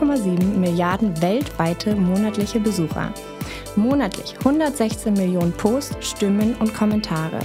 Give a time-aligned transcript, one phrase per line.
[0.00, 3.12] 1,7 Milliarden weltweite monatliche Besucher.
[3.76, 7.38] Monatlich 116 Millionen Posts, Stimmen und Kommentare.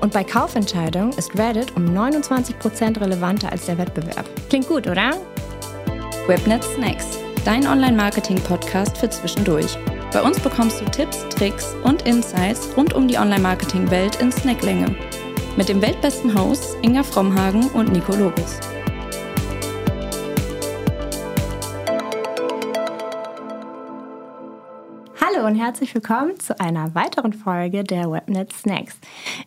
[0.00, 4.26] Und bei Kaufentscheidungen ist Reddit um 29% relevanter als der Wettbewerb.
[4.48, 5.12] Klingt gut, oder?
[6.26, 9.78] Webnet Snacks, dein Online-Marketing-Podcast für zwischendurch.
[10.12, 14.94] Bei uns bekommst du Tipps, Tricks und Insights rund um die Online-Marketing-Welt in Snacklänge.
[15.56, 18.60] Mit dem weltbesten Hosts Inga Frommhagen und Nico Lobis.
[25.36, 28.96] Hallo und herzlich willkommen zu einer weiteren Folge der Webnet Snacks.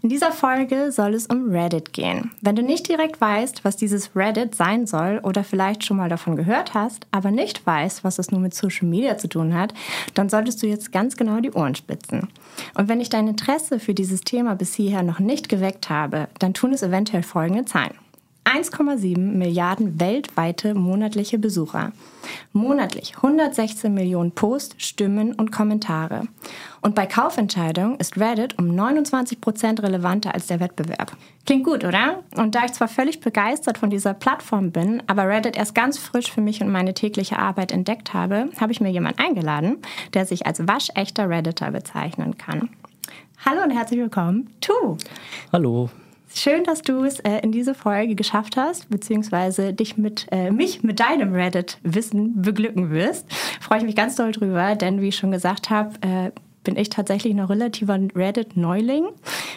[0.01, 2.31] In dieser Folge soll es um Reddit gehen.
[2.41, 6.35] Wenn du nicht direkt weißt, was dieses Reddit sein soll oder vielleicht schon mal davon
[6.35, 9.73] gehört hast, aber nicht weißt, was es nun mit Social Media zu tun hat,
[10.13, 12.27] dann solltest du jetzt ganz genau die Ohren spitzen.
[12.75, 16.53] Und wenn ich dein Interesse für dieses Thema bis hierher noch nicht geweckt habe, dann
[16.53, 17.95] tun es eventuell folgende Zahlen.
[18.45, 21.91] 1,7 Milliarden weltweite monatliche Besucher.
[22.51, 26.27] Monatlich 116 Millionen Posts, Stimmen und Kommentare.
[26.81, 31.15] Und bei Kaufentscheidungen ist Reddit um 29 Prozent relevanter als der Wettbewerb.
[31.45, 32.23] Klingt gut, oder?
[32.35, 36.31] Und da ich zwar völlig begeistert von dieser Plattform bin, aber Reddit erst ganz frisch
[36.31, 39.77] für mich und meine tägliche Arbeit entdeckt habe, habe ich mir jemanden eingeladen,
[40.13, 42.69] der sich als waschechter Redditor bezeichnen kann.
[43.45, 44.97] Hallo und herzlich willkommen, Tu.
[45.53, 45.89] Hallo.
[46.33, 50.83] Schön, dass du es äh, in diese Folge geschafft hast, beziehungsweise dich mit äh, mich
[50.83, 53.25] mit deinem Reddit-Wissen beglücken wirst.
[53.59, 56.31] Freue ich mich ganz doll drüber, denn wie ich schon gesagt habe, äh,
[56.63, 59.07] bin ich tatsächlich noch relativer Reddit-Neuling.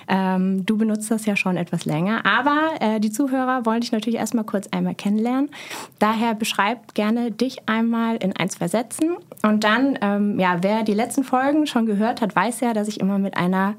[0.08, 4.18] Ähm, du benutzt das ja schon etwas länger, aber äh, die Zuhörer wollen dich natürlich
[4.18, 5.50] erstmal kurz einmal kennenlernen.
[5.98, 9.10] Daher beschreib gerne dich einmal in ein, zwei Sätzen
[9.42, 13.00] und dann, ähm, ja, wer die letzten Folgen schon gehört hat, weiß ja, dass ich
[13.00, 13.74] immer mit einer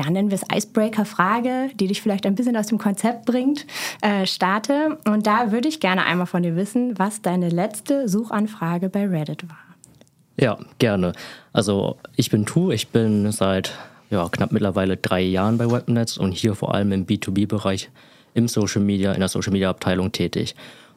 [0.00, 3.66] ja, nennen wir es Icebreaker-Frage, die dich vielleicht ein bisschen aus dem Konzept bringt,
[4.00, 4.98] äh, starte.
[5.04, 9.48] Und da würde ich gerne einmal von dir wissen, was deine letzte Suchanfrage bei Reddit
[9.48, 9.58] war.
[10.38, 11.12] Ja, gerne.
[11.52, 13.72] Also ich bin Tu, ich bin seit
[14.08, 17.90] ja, knapp mittlerweile drei Jahren bei Webnetz und hier vor allem im B2B-Bereich
[18.32, 20.54] im Social Media, in der Social Media Abteilung tätig.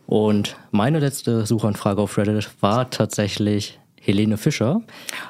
[0.07, 4.81] Und meine letzte Suchanfrage auf Reddit war tatsächlich Helene Fischer.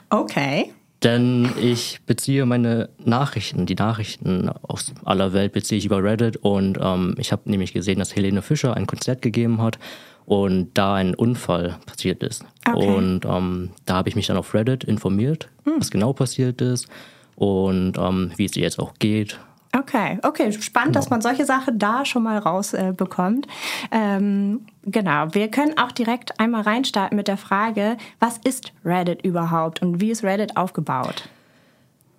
[0.09, 0.73] Okay.
[1.03, 6.77] Denn ich beziehe meine Nachrichten, die Nachrichten aus aller Welt beziehe ich über Reddit und
[6.81, 9.79] ähm, ich habe nämlich gesehen, dass Helene Fischer ein Konzert gegeben hat
[10.25, 12.45] und da ein Unfall passiert ist.
[12.65, 12.87] Okay.
[12.87, 15.73] Und ähm, da habe ich mich dann auf Reddit informiert, hm.
[15.79, 16.87] was genau passiert ist
[17.35, 19.39] und ähm, wie es ihr jetzt auch geht
[19.75, 20.99] Okay, okay, spannend, genau.
[20.99, 23.47] dass man solche Sachen da schon mal rausbekommt.
[23.91, 29.23] Äh, ähm, genau, wir können auch direkt einmal reinstarten mit der Frage, was ist Reddit
[29.23, 31.27] überhaupt und wie ist Reddit aufgebaut?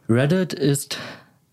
[0.08, 0.98] Reddit ist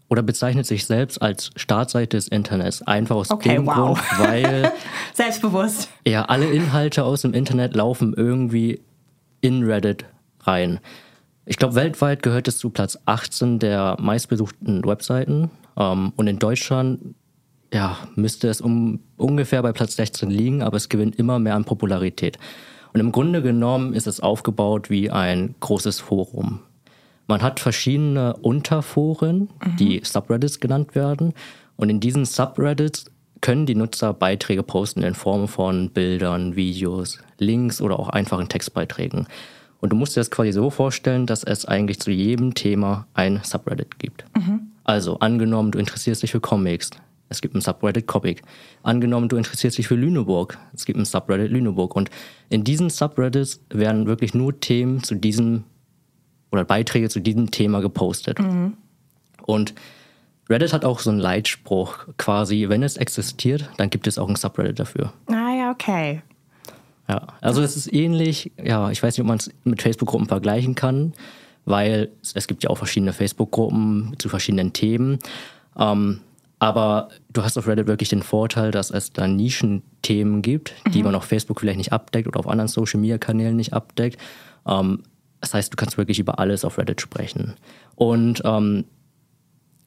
[0.09, 2.81] oder bezeichnet sich selbst als Startseite des Internets.
[2.81, 3.75] Einfach aus okay, dem wow.
[3.75, 4.71] Grund, weil
[5.13, 5.87] selbstbewusst.
[6.05, 8.81] Ja, alle Inhalte aus dem Internet laufen irgendwie
[9.39, 10.05] in Reddit
[10.41, 10.79] rein.
[11.45, 15.49] Ich glaube, weltweit gehört es zu Platz 18 der meistbesuchten Webseiten.
[15.77, 17.15] Ähm, und in Deutschland
[17.73, 21.65] ja, müsste es um, ungefähr bei Platz 16 liegen, aber es gewinnt immer mehr an
[21.65, 22.37] Popularität.
[22.93, 26.59] Und im Grunde genommen ist es aufgebaut wie ein großes Forum.
[27.27, 29.77] Man hat verschiedene Unterforen, mhm.
[29.77, 31.33] die Subreddits genannt werden.
[31.77, 33.05] Und in diesen Subreddits
[33.39, 39.27] können die Nutzer Beiträge posten in Form von Bildern, Videos, Links oder auch einfachen Textbeiträgen.
[39.79, 43.39] Und du musst dir das quasi so vorstellen, dass es eigentlich zu jedem Thema ein
[43.43, 44.25] Subreddit gibt.
[44.35, 44.70] Mhm.
[44.91, 46.89] Also angenommen, du interessierst dich für Comics.
[47.29, 48.41] Es gibt ein Subreddit Comic.
[48.83, 50.57] Angenommen, du interessierst dich für Lüneburg.
[50.73, 51.95] Es gibt ein Subreddit Lüneburg.
[51.95, 52.09] Und
[52.49, 55.63] in diesen Subreddits werden wirklich nur Themen zu diesem
[56.51, 58.39] oder Beiträge zu diesem Thema gepostet.
[58.39, 58.73] Mhm.
[59.43, 59.75] Und
[60.49, 64.35] Reddit hat auch so einen Leitspruch quasi, wenn es existiert, dann gibt es auch ein
[64.35, 65.13] Subreddit dafür.
[65.27, 66.21] Ah ja, okay.
[67.07, 70.75] Ja, also es ist ähnlich, ja, ich weiß nicht, ob man es mit Facebook-Gruppen vergleichen
[70.75, 71.13] kann
[71.65, 75.19] weil es gibt ja auch verschiedene Facebook-Gruppen zu verschiedenen Themen.
[75.77, 76.21] Ähm,
[76.59, 81.05] aber du hast auf Reddit wirklich den Vorteil, dass es da Nischenthemen gibt, die mhm.
[81.05, 84.19] man auf Facebook vielleicht nicht abdeckt oder auf anderen Social-Media-Kanälen nicht abdeckt.
[84.67, 85.03] Ähm,
[85.39, 87.55] das heißt, du kannst wirklich über alles auf Reddit sprechen.
[87.95, 88.85] Und ähm,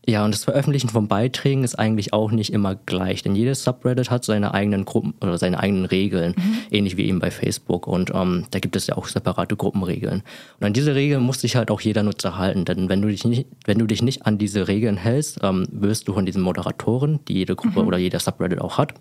[0.07, 4.11] ja, und das Veröffentlichen von Beiträgen ist eigentlich auch nicht immer gleich, denn jedes Subreddit
[4.11, 6.57] hat seine eigenen Gruppen oder seine eigenen Regeln, mhm.
[6.71, 7.87] ähnlich wie eben bei Facebook.
[7.87, 10.23] Und ähm, da gibt es ja auch separate Gruppenregeln.
[10.61, 13.25] Und an diese Regeln muss sich halt auch jeder Nutzer halten, denn wenn du dich
[13.25, 17.21] nicht, wenn du dich nicht an diese Regeln hältst, ähm, wirst du von diesen Moderatoren,
[17.27, 17.89] die jede Gruppe mhm.
[17.89, 18.93] oder jeder Subreddit auch hat,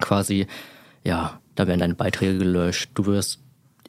[0.00, 0.46] quasi,
[1.04, 3.40] ja, da werden deine Beiträge gelöscht, du wirst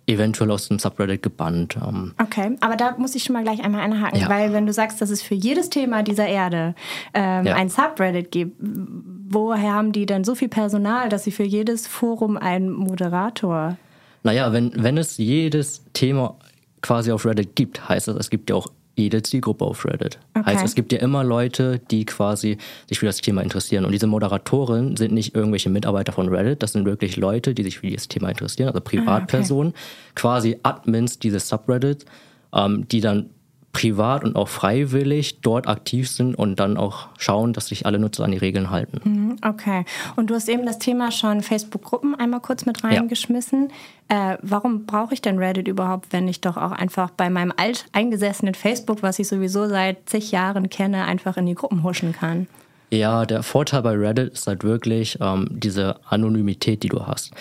[0.07, 1.77] eventuell aus dem Subreddit gebannt.
[1.77, 2.13] Ähm.
[2.21, 4.29] Okay, aber da muss ich schon mal gleich einmal einhaken, ja.
[4.29, 6.73] weil wenn du sagst, dass es für jedes Thema dieser Erde
[7.13, 7.55] ähm, ja.
[7.55, 12.37] ein Subreddit gibt, woher haben die denn so viel Personal, dass sie für jedes Forum
[12.37, 13.77] einen Moderator
[14.23, 16.37] Naja, wenn, wenn es jedes Thema
[16.81, 20.19] quasi auf Reddit gibt, heißt das, es gibt ja auch jede Zielgruppe auf Reddit.
[20.33, 20.45] Okay.
[20.45, 22.57] Heißt, es gibt ja immer Leute, die quasi
[22.87, 23.85] sich für das Thema interessieren.
[23.85, 27.79] Und diese Moderatoren sind nicht irgendwelche Mitarbeiter von Reddit, das sind wirklich Leute, die sich
[27.79, 29.73] für dieses Thema interessieren, also Privatpersonen,
[30.15, 32.05] quasi Admins dieses Subreddits,
[32.53, 33.29] ähm, die dann
[33.77, 38.23] privat und auch freiwillig dort aktiv sind und dann auch schauen, dass sich alle Nutzer
[38.23, 38.99] an die Regeln halten.
[39.03, 39.85] Mhm, Okay.
[40.15, 43.71] Und du hast eben das Thema schon Facebook-Gruppen einmal kurz mit reingeschmissen.
[44.07, 48.55] Äh, warum brauche ich denn Reddit überhaupt, wenn ich doch auch einfach bei meinem alteingesessenen
[48.55, 52.47] Facebook, was ich sowieso seit zig Jahren kenne, einfach in die Gruppen huschen kann?
[52.89, 57.31] Ja, der Vorteil bei Reddit ist halt wirklich ähm, diese Anonymität, die du hast.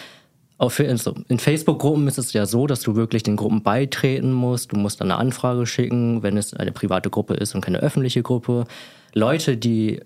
[0.59, 4.73] Auf, also in Facebook-Gruppen ist es ja so, dass du wirklich den Gruppen beitreten musst.
[4.73, 8.23] Du musst dann eine Anfrage schicken, wenn es eine private Gruppe ist und keine öffentliche
[8.23, 8.65] Gruppe.
[9.13, 10.01] Leute, die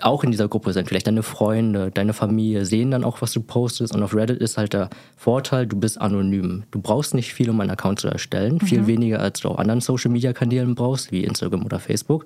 [0.00, 3.40] auch in dieser Gruppe sind, vielleicht deine Freunde, deine Familie, sehen dann auch, was du
[3.40, 3.94] postest.
[3.94, 6.64] Und auf Reddit ist halt der Vorteil, du bist anonym.
[6.70, 8.58] Du brauchst nicht viel, um einen Account zu erstellen.
[8.60, 8.66] Mhm.
[8.66, 12.24] Viel weniger, als du auf anderen Social-Media-Kanälen brauchst, wie Instagram oder Facebook.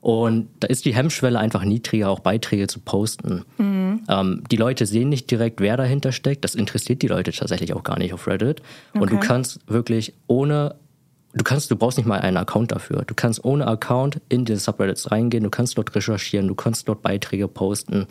[0.00, 3.44] Und da ist die Hemmschwelle einfach niedriger, auch Beiträge zu posten.
[3.58, 4.02] Mhm.
[4.08, 6.44] Ähm, die Leute sehen nicht direkt, wer dahinter steckt.
[6.44, 8.62] Das interessiert die Leute tatsächlich auch gar nicht auf Reddit.
[8.90, 9.02] Okay.
[9.02, 10.76] Und du kannst wirklich ohne,
[11.34, 13.04] du kannst, du brauchst nicht mal einen Account dafür.
[13.06, 17.02] Du kannst ohne Account in diese Subreddits reingehen, du kannst dort recherchieren, du kannst dort
[17.02, 18.06] Beiträge posten,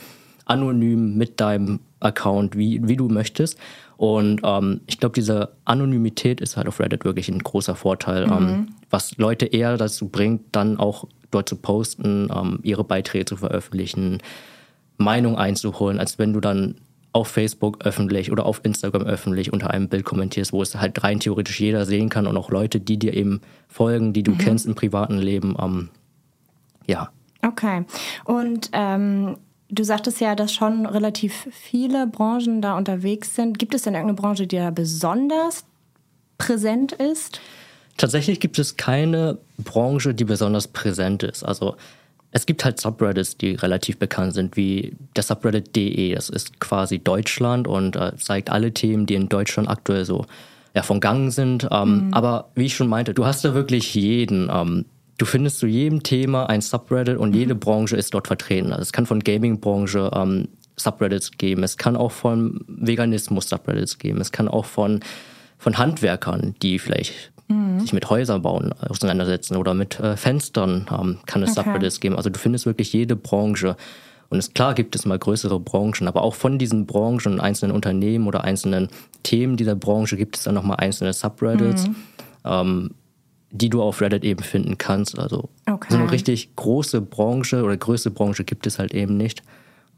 [0.45, 3.57] anonym mit deinem Account, wie, wie du möchtest.
[3.97, 8.29] Und ähm, ich glaube, diese Anonymität ist halt auf Reddit wirklich ein großer Vorteil, ähm,
[8.29, 8.49] mhm.
[8.49, 13.37] ähm, was Leute eher dazu bringt, dann auch dort zu posten, ähm, ihre Beiträge zu
[13.37, 14.19] veröffentlichen,
[14.97, 16.75] Meinung einzuholen, als wenn du dann
[17.11, 21.19] auf Facebook öffentlich oder auf Instagram öffentlich unter einem Bild kommentierst, wo es halt rein
[21.19, 24.37] theoretisch jeder sehen kann und auch Leute, die dir eben folgen, die du mhm.
[24.37, 25.55] kennst im privaten Leben.
[25.59, 25.89] Ähm,
[26.85, 27.09] ja.
[27.41, 27.85] Okay.
[28.25, 29.37] Und ähm,
[29.69, 33.57] du sagtest ja, dass schon relativ viele Branchen da unterwegs sind.
[33.57, 35.65] Gibt es denn irgendeine Branche, die da besonders
[36.37, 37.41] präsent ist?
[37.99, 41.43] Tatsächlich gibt es keine Branche, die besonders präsent ist.
[41.43, 41.75] Also
[42.31, 46.15] es gibt halt Subreddits, die relativ bekannt sind, wie der Subreddit.de.
[46.15, 50.25] Das ist quasi Deutschland und äh, zeigt alle Themen, die in Deutschland aktuell so
[50.73, 51.67] ja, von Gang sind.
[51.69, 52.13] Ähm, mhm.
[52.13, 54.49] Aber wie ich schon meinte, du hast da wirklich jeden.
[54.49, 54.85] Ähm,
[55.17, 57.35] du findest zu jedem Thema ein Subreddit und mhm.
[57.35, 58.71] jede Branche ist dort vertreten.
[58.71, 60.47] Also es kann von Gaming-Branche ähm,
[60.77, 65.01] Subreddits geben, es kann auch von Veganismus Subreddits geben, es kann auch von,
[65.57, 67.79] von Handwerkern, die vielleicht mhm.
[67.81, 71.65] sich mit Häuserbauen auseinandersetzen oder mit äh, Fenstern ähm, kann es okay.
[71.65, 72.15] Subreddits geben.
[72.15, 73.75] Also du findest wirklich jede Branche.
[74.29, 78.27] Und es, klar gibt es mal größere Branchen, aber auch von diesen Branchen, einzelnen Unternehmen
[78.27, 78.89] oder einzelnen
[79.23, 81.95] Themen dieser Branche gibt es dann nochmal einzelne Subreddits, mhm.
[82.45, 82.91] ähm,
[83.51, 85.17] die du auf Reddit eben finden kannst.
[85.17, 85.87] Also okay.
[85.89, 89.41] so eine richtig große Branche oder größte Branche gibt es halt eben nicht.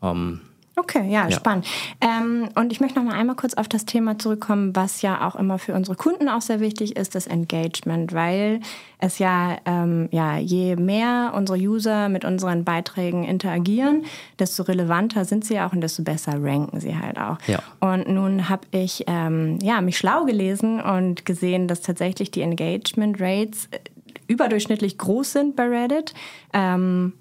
[0.01, 0.39] Ähm,
[0.77, 1.31] Okay, ja, ja.
[1.31, 1.67] spannend.
[1.99, 5.35] Ähm, und ich möchte noch mal einmal kurz auf das Thema zurückkommen, was ja auch
[5.35, 8.61] immer für unsere Kunden auch sehr wichtig ist, das Engagement, weil
[8.97, 14.05] es ja, ähm, ja, je mehr unsere User mit unseren Beiträgen interagieren,
[14.39, 17.37] desto relevanter sind sie auch und desto besser ranken sie halt auch.
[17.47, 17.59] Ja.
[17.81, 23.19] Und nun habe ich ähm, ja, mich schlau gelesen und gesehen, dass tatsächlich die Engagement
[23.19, 23.79] Rates äh,
[24.27, 26.13] überdurchschnittlich groß sind bei Reddit.
[26.53, 27.13] Ähm,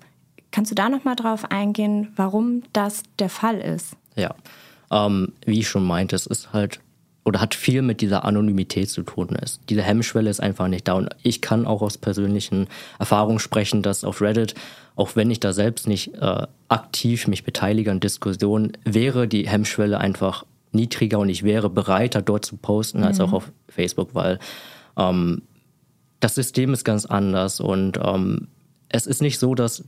[0.50, 3.96] Kannst du da noch mal drauf eingehen, warum das der Fall ist?
[4.16, 4.34] Ja,
[4.90, 6.80] ähm, wie ich schon meinte, es ist halt
[7.24, 9.28] oder hat viel mit dieser Anonymität zu tun.
[9.28, 9.60] Ist.
[9.68, 10.94] Diese Hemmschwelle ist einfach nicht da.
[10.94, 12.66] Und ich kann auch aus persönlichen
[12.98, 14.54] Erfahrungen sprechen, dass auf Reddit,
[14.96, 19.98] auch wenn ich da selbst nicht äh, aktiv mich beteilige an Diskussionen, wäre die Hemmschwelle
[19.98, 23.24] einfach niedriger und ich wäre bereiter, dort zu posten, als mhm.
[23.24, 24.38] auch auf Facebook, weil
[24.96, 25.42] ähm,
[26.20, 28.48] das System ist ganz anders und ähm,
[28.88, 29.84] es ist nicht so, dass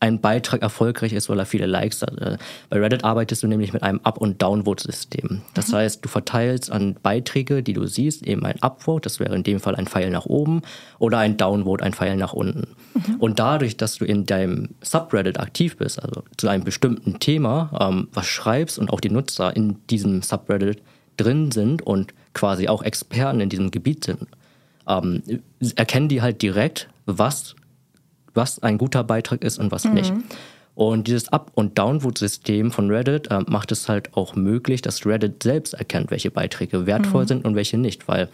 [0.00, 2.18] ein Beitrag erfolgreich ist, weil er viele Likes hat.
[2.18, 2.38] Äh,
[2.70, 5.42] bei Reddit arbeitest du nämlich mit einem Up- und Downvote-System.
[5.54, 5.76] Das mhm.
[5.76, 9.60] heißt, du verteilst an Beiträge, die du siehst, eben ein Upvote, das wäre in dem
[9.60, 10.62] Fall ein Pfeil nach oben,
[10.98, 12.68] oder ein Downvote, ein Pfeil nach unten.
[12.94, 13.16] Mhm.
[13.18, 18.08] Und dadurch, dass du in deinem Subreddit aktiv bist, also zu einem bestimmten Thema, ähm,
[18.12, 20.82] was schreibst und auch die Nutzer in diesem Subreddit
[21.18, 24.26] drin sind und quasi auch Experten in diesem Gebiet sind,
[24.88, 25.22] ähm,
[25.76, 27.54] erkennen die halt direkt, was
[28.34, 29.94] was ein guter Beitrag ist und was mhm.
[29.94, 30.12] nicht.
[30.74, 35.42] Und dieses Up- und Downvote-System von Reddit äh, macht es halt auch möglich, dass Reddit
[35.42, 37.28] selbst erkennt, welche Beiträge wertvoll mhm.
[37.28, 38.28] sind und welche nicht, weil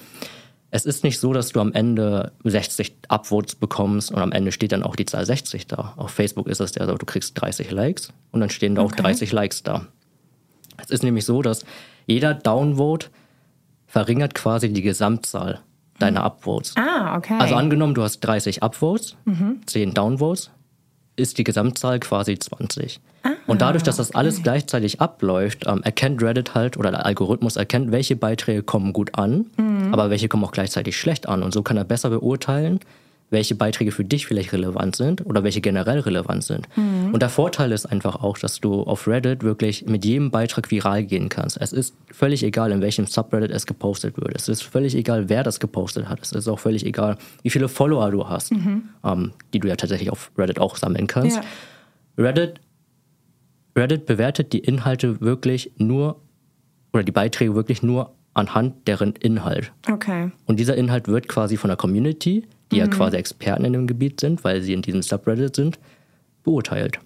[0.70, 4.72] es ist nicht so, dass du am Ende 60 Upvotes bekommst und am Ende steht
[4.72, 5.94] dann auch die Zahl 60 da.
[5.96, 8.92] Auf Facebook ist es ja so, du kriegst 30 Likes und dann stehen da okay.
[8.92, 9.86] auch 30 Likes da.
[10.76, 11.64] Es ist nämlich so, dass
[12.06, 13.08] jeder Downvote
[13.86, 15.60] verringert quasi die Gesamtzahl
[15.98, 16.74] deine Upvotes.
[16.76, 17.36] Ah, okay.
[17.38, 19.60] Also angenommen, du hast 30 Upvotes, mhm.
[19.66, 20.50] 10 Downvotes,
[21.16, 23.00] ist die Gesamtzahl quasi 20.
[23.22, 27.56] Ah, Und dadurch, dass das alles gleichzeitig abläuft, ähm, erkennt Reddit halt oder der Algorithmus
[27.56, 29.92] erkennt, welche Beiträge kommen gut an, mhm.
[29.92, 31.42] aber welche kommen auch gleichzeitig schlecht an.
[31.42, 32.80] Und so kann er besser beurteilen,
[33.30, 36.68] welche Beiträge für dich vielleicht relevant sind oder welche generell relevant sind.
[36.76, 37.12] Mhm.
[37.12, 41.04] Und der Vorteil ist einfach auch, dass du auf Reddit wirklich mit jedem Beitrag viral
[41.04, 41.60] gehen kannst.
[41.60, 44.36] Es ist völlig egal, in welchem Subreddit es gepostet wird.
[44.36, 46.20] Es ist völlig egal, wer das gepostet hat.
[46.22, 48.90] Es ist auch völlig egal, wie viele Follower du hast, mhm.
[49.04, 51.36] ähm, die du ja tatsächlich auf Reddit auch sammeln kannst.
[51.36, 51.42] Ja.
[52.24, 52.60] Reddit,
[53.76, 56.22] Reddit bewertet die Inhalte wirklich nur
[56.92, 59.72] oder die Beiträge wirklich nur anhand deren Inhalt.
[59.90, 60.30] Okay.
[60.46, 62.82] Und dieser Inhalt wird quasi von der Community die mhm.
[62.82, 65.78] ja quasi Experten in dem Gebiet sind, weil sie in diesem Subreddit sind,
[66.44, 66.98] beurteilt.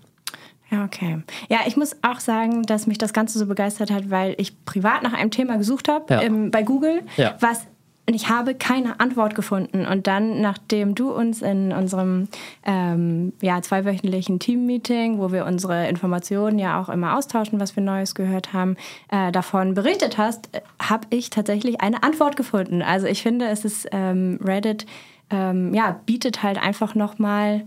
[0.70, 1.18] Ja, okay.
[1.48, 5.02] Ja, ich muss auch sagen, dass mich das Ganze so begeistert hat, weil ich privat
[5.02, 6.22] nach einem Thema gesucht habe ja.
[6.22, 7.36] ähm, bei Google, ja.
[7.40, 7.66] was
[8.10, 9.86] und ich habe keine Antwort gefunden.
[9.86, 12.26] Und dann, nachdem du uns in unserem
[12.66, 18.16] ähm, ja, zweiwöchentlichen Team-Meeting, wo wir unsere Informationen ja auch immer austauschen, was wir Neues
[18.16, 18.76] gehört haben,
[19.12, 22.82] äh, davon berichtet hast, äh, habe ich tatsächlich eine Antwort gefunden.
[22.82, 24.86] Also ich finde, es ist ähm, Reddit
[25.30, 27.66] ähm, ja, bietet halt einfach nochmal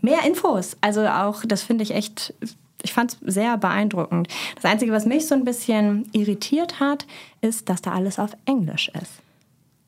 [0.00, 0.76] mehr Infos.
[0.80, 2.34] Also auch, das finde ich echt,
[2.82, 4.28] ich fand es sehr beeindruckend.
[4.56, 7.06] Das Einzige, was mich so ein bisschen irritiert hat,
[7.40, 9.20] ist, dass da alles auf Englisch ist.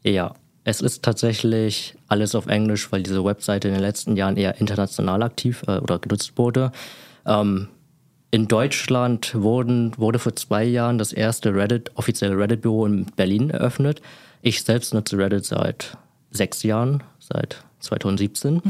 [0.03, 0.35] Ja,
[0.65, 5.23] es ist tatsächlich alles auf Englisch, weil diese Webseite in den letzten Jahren eher international
[5.23, 6.73] aktiv äh, oder genutzt wurde.
[7.27, 7.69] Ähm,
[8.31, 14.03] in Deutschland wurden, wurde vor zwei Jahren das erste Reddit, offizielle Reddit-Büro in Berlin eröffnet.
[14.43, 15.97] Ich selbst nutze Reddit seit
[16.37, 18.55] sechs Jahren, seit 2017.
[18.55, 18.63] Mhm.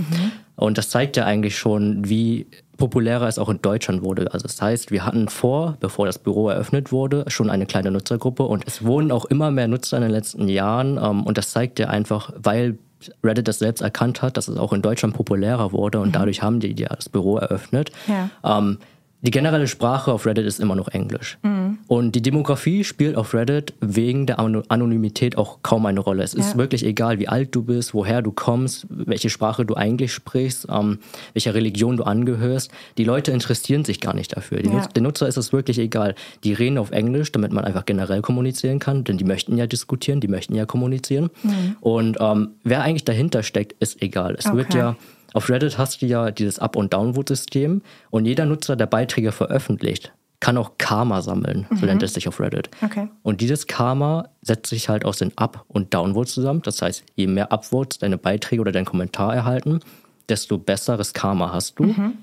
[0.56, 4.32] Und das zeigt ja eigentlich schon, wie populärer es auch in Deutschland wurde.
[4.32, 8.44] Also das heißt, wir hatten vor, bevor das Büro eröffnet wurde, schon eine kleine Nutzergruppe
[8.44, 10.98] und es wurden auch immer mehr Nutzer in den letzten Jahren.
[10.98, 12.78] Ähm, und das zeigt ja einfach, weil
[13.22, 16.12] Reddit das selbst erkannt hat, dass es auch in Deutschland populärer wurde und mhm.
[16.12, 17.90] dadurch haben die ja das Büro eröffnet.
[18.06, 18.30] Ja.
[18.58, 18.78] Ähm,
[19.24, 21.38] die generelle Sprache auf Reddit ist immer noch Englisch.
[21.42, 21.78] Mhm.
[21.88, 26.22] Und die Demografie spielt auf Reddit wegen der Anonymität auch kaum eine Rolle.
[26.22, 26.40] Es ja.
[26.40, 30.66] ist wirklich egal, wie alt du bist, woher du kommst, welche Sprache du eigentlich sprichst,
[30.70, 30.98] ähm,
[31.32, 32.70] welcher Religion du angehörst.
[32.98, 34.62] Die Leute interessieren sich gar nicht dafür.
[34.62, 34.70] Ja.
[34.70, 36.14] Nutz, den Nutzer ist es wirklich egal.
[36.44, 40.20] Die reden auf Englisch, damit man einfach generell kommunizieren kann, denn die möchten ja diskutieren,
[40.20, 41.30] die möchten ja kommunizieren.
[41.42, 41.76] Mhm.
[41.80, 44.34] Und ähm, wer eigentlich dahinter steckt, ist egal.
[44.38, 44.56] Es okay.
[44.56, 44.96] wird ja
[45.34, 50.12] auf Reddit hast du ja dieses Up- und Downvote-System und jeder Nutzer, der Beiträge veröffentlicht,
[50.40, 51.76] kann auch Karma sammeln, mhm.
[51.76, 52.70] so nennt es sich auf Reddit.
[52.82, 53.08] Okay.
[53.22, 56.62] Und dieses Karma setzt sich halt aus den Up- und Downvotes zusammen.
[56.62, 59.80] Das heißt, je mehr Upvotes deine Beiträge oder dein Kommentar erhalten,
[60.28, 61.84] desto besseres Karma hast du.
[61.84, 62.18] Mhm.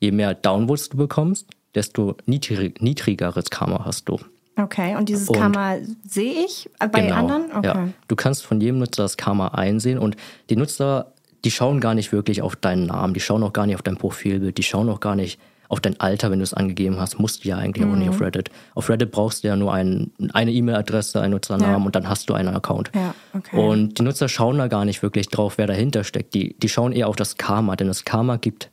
[0.00, 4.18] Je mehr Downvotes du bekommst, desto niedrig, niedrigeres Karma hast du.
[4.56, 5.76] Okay, und dieses und, Karma
[6.06, 7.52] sehe ich bei genau, anderen?
[7.52, 7.66] Okay.
[7.66, 7.88] Ja.
[8.06, 10.16] Du kannst von jedem Nutzer das Karma einsehen und
[10.50, 11.11] die Nutzer
[11.44, 13.96] die schauen gar nicht wirklich auf deinen Namen, die schauen auch gar nicht auf dein
[13.96, 15.38] Profilbild, die schauen auch gar nicht
[15.72, 17.92] auf dein Alter, wenn du es angegeben hast, musst du ja eigentlich mhm.
[17.92, 18.24] auch nicht auf mhm.
[18.24, 18.50] Reddit.
[18.74, 21.86] Auf Reddit brauchst du ja nur ein, eine E-Mail-Adresse, einen Nutzernamen ja.
[21.86, 22.90] und dann hast du einen Account.
[22.94, 23.56] Ja, okay.
[23.56, 26.34] Und die Nutzer schauen da gar nicht wirklich drauf, wer dahinter steckt.
[26.34, 28.70] Die, die schauen eher auf das Karma, denn das Karma gibt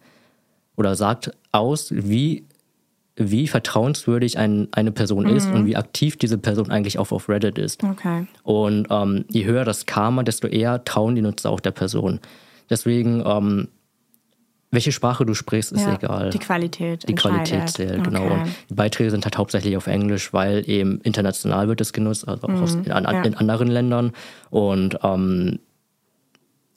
[0.76, 2.44] oder sagt aus, wie,
[3.16, 5.38] wie vertrauenswürdig ein, eine Person mhm.
[5.38, 7.82] ist und wie aktiv diese Person eigentlich auch auf Reddit ist.
[7.82, 8.28] Okay.
[8.44, 12.20] Und ähm, je höher das Karma, desto eher trauen die Nutzer auch der Person.
[12.70, 13.70] Deswegen, ähm,
[14.72, 16.30] welche Sprache du sprichst, ist ja, egal.
[16.30, 17.08] Die Qualität.
[17.10, 18.20] Die Qualität zählt, genau.
[18.20, 18.30] okay.
[18.30, 18.44] genau.
[18.44, 22.44] Und die Beiträge sind halt hauptsächlich auf Englisch, weil eben international wird es genutzt, also
[22.44, 22.98] auch mhm, aus, in, ja.
[22.98, 24.12] in, anderen Ländern.
[24.52, 25.60] Und ähm,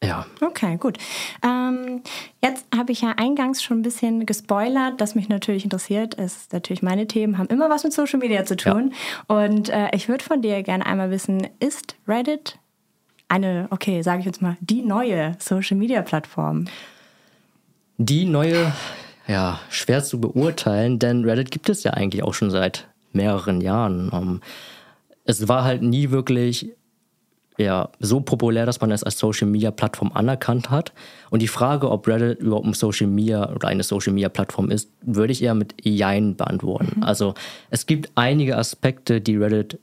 [0.02, 0.26] ja.
[0.40, 0.98] Okay, gut.
[1.44, 2.02] Ähm,
[2.42, 6.14] jetzt habe ich ja eingangs schon ein bisschen gespoilert, das mich natürlich interessiert.
[6.14, 8.92] Ist natürlich meine Themen haben immer was mit Social Media zu tun.
[9.28, 9.36] Ja.
[9.36, 12.58] Und äh, ich würde von dir gerne einmal wissen, ist Reddit
[13.32, 16.66] eine, okay, sage ich jetzt mal, die neue Social-Media-Plattform?
[17.96, 18.72] Die neue,
[19.26, 24.10] ja, schwer zu beurteilen, denn Reddit gibt es ja eigentlich auch schon seit mehreren Jahren.
[24.12, 24.40] Ähm,
[25.24, 26.72] es war halt nie wirklich
[27.56, 30.92] ja, so populär, dass man es als Social Media Plattform anerkannt hat.
[31.30, 34.90] Und die Frage, ob Reddit überhaupt ein Social Media oder eine Social Media Plattform ist,
[35.00, 36.96] würde ich eher mit Jein beantworten.
[36.96, 37.02] Mhm.
[37.02, 37.34] Also
[37.70, 39.78] es gibt einige Aspekte, die Reddit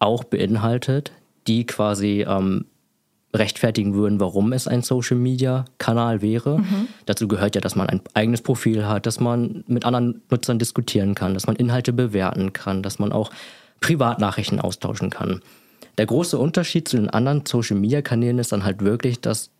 [0.00, 1.12] auch beinhaltet,
[1.46, 2.66] die quasi ähm,
[3.34, 6.58] rechtfertigen würden, warum es ein Social-Media-Kanal wäre.
[6.58, 6.88] Mhm.
[7.06, 11.14] Dazu gehört ja, dass man ein eigenes Profil hat, dass man mit anderen Nutzern diskutieren
[11.14, 13.30] kann, dass man Inhalte bewerten kann, dass man auch
[13.80, 15.42] Privatnachrichten austauschen kann.
[15.98, 19.50] Der große Unterschied zu den anderen Social-Media-Kanälen ist dann halt wirklich, dass,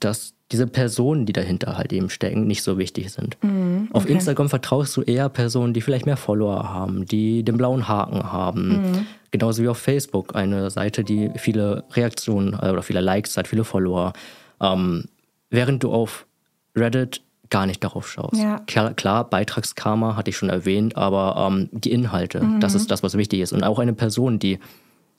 [0.00, 3.36] dass diese Personen, die dahinter halt eben stecken, nicht so wichtig sind.
[3.42, 3.96] Mhm, okay.
[3.96, 8.32] Auf Instagram vertraust du eher Personen, die vielleicht mehr Follower haben, die den blauen Haken
[8.32, 8.68] haben.
[8.68, 9.06] Mhm.
[9.32, 13.64] Genauso wie auf Facebook, eine Seite, die viele Reaktionen äh, oder viele Likes hat, viele
[13.64, 14.12] Follower.
[14.60, 15.06] Ähm,
[15.50, 16.26] während du auf
[16.76, 18.40] Reddit gar nicht darauf schaust.
[18.40, 18.60] Ja.
[18.66, 23.16] Klar, klar, Beitragskarma hatte ich schon erwähnt, aber ähm, die Inhalte, das ist das, was
[23.18, 23.52] wichtig ist.
[23.52, 24.58] Und auch eine Person, die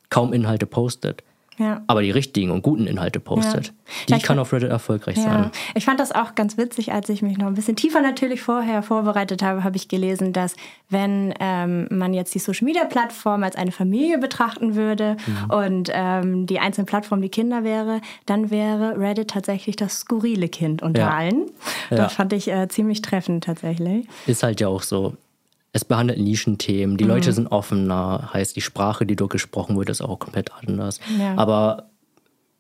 [0.10, 1.24] kaum Inhalte postet,
[1.58, 1.82] Ja.
[1.88, 3.74] aber die richtigen und guten Inhalte postet, Ja.
[4.08, 5.52] die Ja, kann auf Reddit erfolgreich sein.
[5.76, 8.82] ich fand das auch ganz witzig, als ich mich noch ein bisschen tiefer natürlich vorher
[8.84, 10.56] vorbereitet habe, habe ich gelesen, dass
[10.90, 15.50] wenn ähm, man jetzt die Social Media Plattform als eine Familie betrachten würde Mhm.
[15.52, 20.82] und ähm, die einzelnen Plattformen die Kinder wäre, dann wäre Reddit tatsächlich das skurrile Kind
[20.82, 21.46] unter allen.
[21.90, 24.08] Das fand ich äh, ziemlich treffend tatsächlich.
[24.28, 25.14] Ist halt ja auch so.
[25.76, 27.10] Es behandelt Nischenthemen, die Mhm.
[27.10, 31.00] Leute sind offener, heißt die Sprache, die dort gesprochen wird, ist auch komplett anders.
[31.20, 31.36] Ja.
[31.36, 31.90] Aber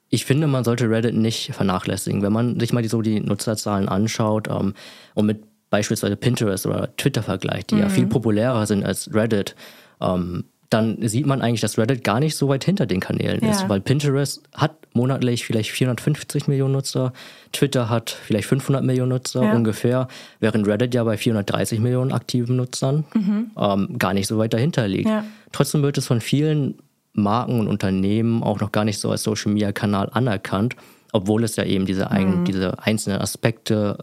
[0.09, 2.21] ich finde, man sollte Reddit nicht vernachlässigen.
[2.23, 4.73] Wenn man sich mal die, so die Nutzerzahlen anschaut ähm,
[5.13, 7.91] und mit beispielsweise Pinterest oder Twitter vergleicht, die ja Mhm.
[7.91, 9.55] viel populärer sind als Reddit,
[10.01, 13.51] ähm, dann sieht man eigentlich, dass Reddit gar nicht so weit hinter den Kanälen Ja.
[13.51, 17.13] ist, weil Pinterest hat monatlich vielleicht 450 Millionen Nutzer,
[17.51, 19.53] Twitter hat vielleicht 500 Millionen Nutzer Ja.
[19.53, 20.07] ungefähr,
[20.39, 25.07] während Reddit ja bei 430 Millionen aktiven Nutzern ähm, gar nicht so weit dahinter liegt.
[25.09, 25.23] Ja.
[25.51, 26.75] Trotzdem wird es von vielen
[27.13, 30.75] Marken und Unternehmen auch noch gar nicht so als Social Media Kanal anerkannt,
[31.11, 33.97] obwohl es ja eben diese, ein, diese einzelnen Aspekte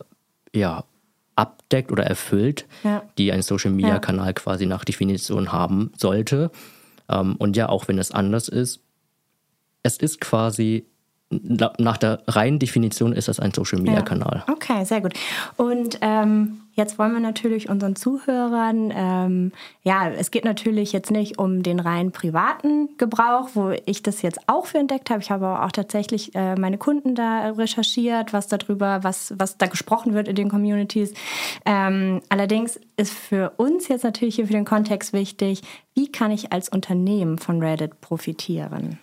[0.55, 0.85] ja,
[1.37, 3.03] abdeckt oder erfüllt, Ja.
[3.19, 6.51] die ein Social Media Kanal quasi nach Definition haben sollte.
[7.09, 8.81] Ähm, und ja, auch wenn es anders ist,
[9.83, 10.87] es ist quasi
[11.31, 14.45] nach der reinen Definition ist das ein Social Media Ja.
[14.49, 15.15] Okay, sehr gut.
[15.57, 19.53] Und ähm, jetzt wollen wir natürlich unseren Zuhörern, ähm,
[19.85, 24.41] ja, es geht natürlich jetzt nicht um den rein privaten Gebrauch, wo ich das jetzt
[24.49, 25.21] auch für entdeckt habe.
[25.21, 30.15] Ich habe auch tatsächlich äh, meine Kunden da recherchiert, was darüber, was, was da gesprochen
[30.15, 31.15] wird in den Communities.
[31.65, 35.63] Ähm, allerdings ist für uns jetzt natürlich hier für den Kontext wichtig,
[35.95, 38.99] wie kann ich als Unternehmen von Reddit profitieren?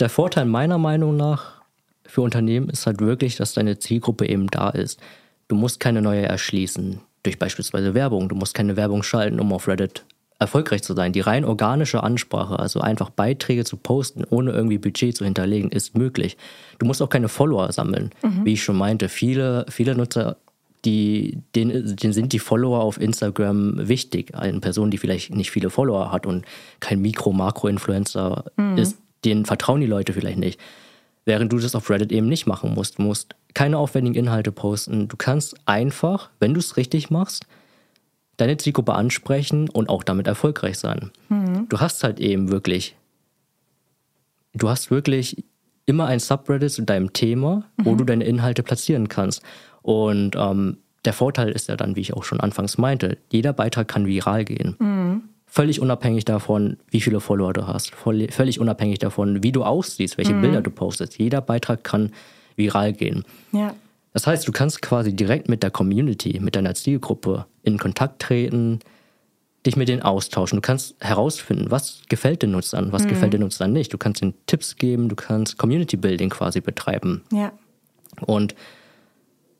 [0.00, 1.60] Der Vorteil meiner Meinung nach
[2.06, 4.98] für Unternehmen ist halt wirklich, dass deine Zielgruppe eben da ist.
[5.48, 8.30] Du musst keine neue erschließen durch beispielsweise Werbung.
[8.30, 10.06] Du musst keine Werbung schalten, um auf Reddit
[10.38, 11.12] erfolgreich zu sein.
[11.12, 15.96] Die rein organische Ansprache, also einfach Beiträge zu posten, ohne irgendwie Budget zu hinterlegen, ist
[15.98, 16.38] möglich.
[16.78, 18.10] Du musst auch keine Follower sammeln.
[18.44, 20.38] Wie ich schon meinte, viele, viele Nutzer,
[20.86, 24.34] die, denen, denen sind die Follower auf Instagram wichtig.
[24.34, 26.46] Eine Person, die vielleicht nicht viele Follower hat und
[26.80, 28.44] kein Mikro-Makro-Influencer
[28.76, 30.60] ist, denen vertrauen die Leute vielleicht nicht.
[31.24, 32.98] Während du das auf Reddit eben nicht machen musst.
[32.98, 35.08] Du musst keine aufwendigen Inhalte posten.
[35.08, 37.46] Du kannst einfach, wenn du es richtig machst,
[38.36, 41.10] deine Zielgruppe ansprechen und auch damit erfolgreich sein.
[41.68, 42.96] Du hast halt eben wirklich,
[44.54, 45.44] du hast wirklich
[45.84, 49.42] immer ein Subreddit zu deinem Thema, wo du deine Inhalte platzieren kannst.
[49.82, 53.88] Und ähm, der Vorteil ist ja dann, wie ich auch schon anfangs meinte, jeder Beitrag
[53.88, 54.76] kann viral gehen.
[55.52, 57.92] Völlig unabhängig davon, wie viele Follower du hast.
[57.96, 61.18] Völlig unabhängig davon, wie du aussiehst, welche Bilder du postest.
[61.18, 62.12] Jeder Beitrag kann
[62.54, 63.24] viral gehen.
[63.50, 63.74] Ja.
[64.12, 68.78] Das heißt, du kannst quasi direkt mit der Community, mit deiner Zielgruppe in Kontakt treten,
[69.66, 70.58] dich mit denen austauschen.
[70.58, 73.92] Du kannst herausfinden, was gefällt den Nutzern, was gefällt den Nutzern nicht.
[73.92, 77.22] Du kannst ihnen Tipps geben, du kannst Community Building quasi betreiben.
[77.32, 77.52] Ja.
[78.20, 78.54] Und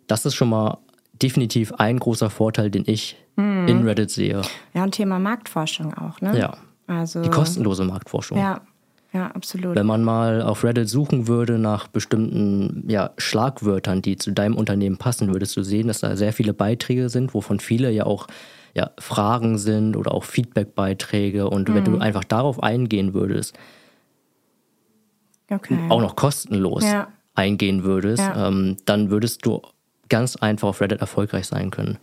[0.06, 0.78] das ist schon mal
[1.22, 4.42] definitiv ein großer Vorteil, den ich in Reddit sehe.
[4.74, 6.38] Ja, und Thema Marktforschung auch, ne?
[6.38, 6.56] Ja.
[6.86, 8.36] Also, Die kostenlose Marktforschung.
[8.36, 8.60] Ja,
[9.12, 9.74] ja, absolut.
[9.76, 14.98] Wenn man mal auf Reddit suchen würde nach bestimmten ja, Schlagwörtern, die zu deinem Unternehmen
[14.98, 18.26] passen, würdest du sehen, dass da sehr viele Beiträge sind, wovon viele ja auch
[18.74, 21.48] ja, Fragen sind oder auch Feedbackbeiträge.
[21.48, 23.56] Und wenn du einfach darauf eingehen würdest,
[25.50, 25.78] Okay.
[25.88, 27.08] auch noch kostenlos Ja.
[27.34, 28.48] eingehen würdest, Ja.
[28.48, 29.62] ähm, dann würdest du
[30.10, 31.96] ganz einfach auf Reddit erfolgreich sein können.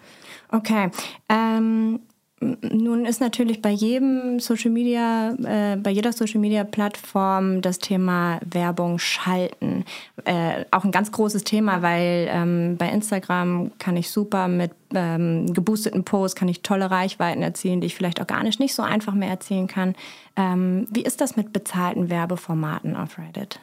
[0.51, 0.89] Okay.
[1.29, 1.99] Ähm,
[2.39, 8.39] nun ist natürlich bei jedem Social Media, äh, bei jeder Social Media Plattform das Thema
[8.45, 9.85] Werbung schalten
[10.23, 15.51] äh, auch ein ganz großes Thema, weil ähm, bei Instagram kann ich super mit ähm,
[15.51, 19.29] geboosteten Posts kann ich tolle Reichweiten erzielen, die ich vielleicht organisch nicht so einfach mehr
[19.29, 19.95] erzielen kann.
[20.35, 23.59] Ähm, wie ist das mit bezahlten Werbeformaten auf Reddit?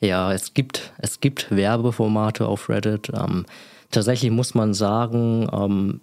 [0.00, 3.10] Ja, es gibt, es gibt Werbeformate auf Reddit.
[3.14, 3.46] Ähm,
[3.90, 6.00] tatsächlich muss man sagen, ähm,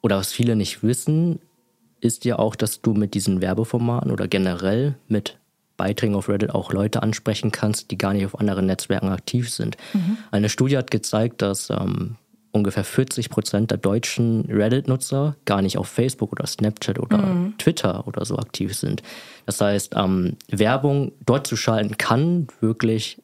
[0.00, 1.40] oder was viele nicht wissen,
[2.00, 5.38] ist ja auch, dass du mit diesen Werbeformaten oder generell mit
[5.76, 9.76] Beiträgen auf Reddit auch Leute ansprechen kannst, die gar nicht auf anderen Netzwerken aktiv sind.
[10.30, 12.16] Eine Studie hat gezeigt, dass ähm,
[12.50, 17.18] ungefähr 40 Prozent der deutschen Reddit-Nutzer gar nicht auf Facebook oder Snapchat oder
[17.58, 19.02] Twitter oder so aktiv sind.
[19.46, 23.22] Das heißt, ähm, Werbung dort zu schalten kann wirklich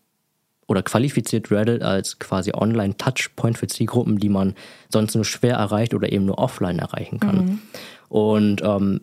[0.67, 4.55] oder qualifiziert Reddit als quasi Online-Touchpoint für Zielgruppen, die man
[4.89, 7.61] sonst nur schwer erreicht oder eben nur offline erreichen kann.
[8.09, 9.01] Und ähm,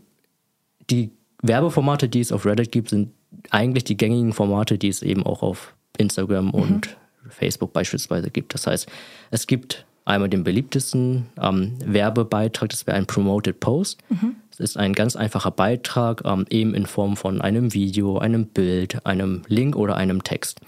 [0.90, 3.12] die Werbeformate, die es auf Reddit gibt, sind
[3.50, 6.98] eigentlich die gängigen Formate, die es eben auch auf Instagram und
[7.30, 8.54] Facebook beispielsweise gibt.
[8.54, 8.88] Das heißt,
[9.32, 14.00] es gibt einmal den beliebtesten ähm, Werbebeitrag, das wäre ein Promoted Post.
[14.10, 14.36] Mhm.
[14.50, 19.06] Das ist ein ganz einfacher Beitrag, ähm, eben in Form von einem Video, einem Bild,
[19.06, 20.62] einem Link oder einem Text.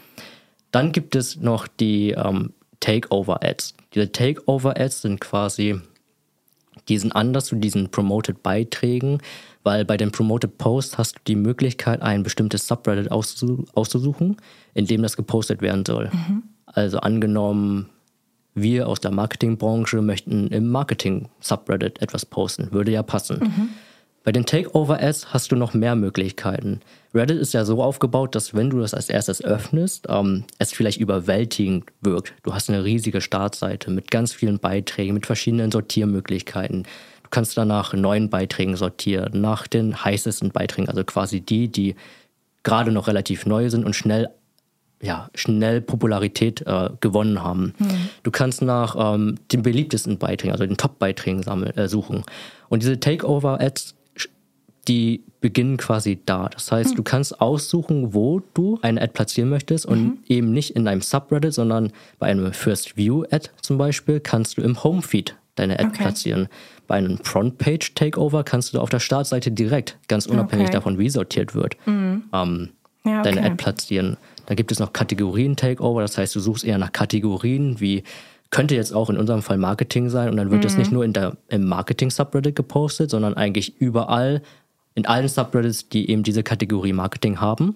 [0.74, 3.76] Dann gibt es noch die ähm, Takeover-Ads.
[3.94, 5.80] Diese Takeover-Ads sind quasi,
[6.90, 9.20] die sind anders zu diesen Promoted-Beiträgen,
[9.62, 14.38] weil bei den Promoted Posts hast du die Möglichkeit, ein bestimmtes Subreddit auszusuchen,
[14.74, 16.10] in dem das gepostet werden soll.
[16.12, 16.44] Mhm.
[16.66, 17.90] Also angenommen,
[18.56, 22.72] wir aus der Marketingbranche möchten im Marketing-Subreddit etwas posten.
[22.72, 23.40] Würde ja passen.
[23.40, 23.70] Mhm.
[24.24, 26.80] Bei den Takeover-Ads hast du noch mehr Möglichkeiten.
[27.14, 31.00] Reddit ist ja so aufgebaut, dass wenn du das als erstes öffnest, ähm, es vielleicht
[31.00, 32.34] überwältigend wirkt.
[32.44, 36.84] Du hast eine riesige Startseite mit ganz vielen Beiträgen, mit verschiedenen Sortiermöglichkeiten.
[37.24, 41.96] Du kannst danach neuen Beiträgen sortieren, nach den heißesten Beiträgen, also quasi die, die
[42.64, 44.30] gerade noch relativ neu sind und schnell
[45.02, 47.74] ja, schnell Popularität äh, gewonnen haben.
[47.78, 48.10] Mhm.
[48.24, 52.24] Du kannst nach ähm, den beliebtesten Beiträgen, also den Top-Beiträgen äh, suchen.
[52.70, 53.96] Und diese Takeover-Ads,
[54.88, 56.50] die beginnen quasi da.
[56.50, 56.96] Das heißt, mhm.
[56.96, 60.18] du kannst aussuchen, wo du eine Ad platzieren möchtest und mhm.
[60.28, 64.62] eben nicht in einem Subreddit, sondern bei einem First View Ad zum Beispiel kannst du
[64.62, 66.04] im Homefeed deine Ad okay.
[66.04, 66.48] platzieren.
[66.88, 70.74] Bei einem Frontpage Takeover kannst du auf der Startseite direkt, ganz unabhängig okay.
[70.74, 72.24] davon, wie sortiert wird, mhm.
[72.34, 72.70] ähm,
[73.06, 73.32] ja, okay.
[73.32, 74.18] deine Ad platzieren.
[74.46, 78.04] Dann gibt es noch Kategorien-Takeover, das heißt, du suchst eher nach Kategorien, wie
[78.50, 80.80] könnte jetzt auch in unserem Fall Marketing sein und dann wird es mhm.
[80.80, 84.44] nicht nur in der, im Marketing-Subreddit gepostet, sondern eigentlich überall,
[84.96, 87.76] in allen Subreddits, die eben diese Kategorie Marketing haben.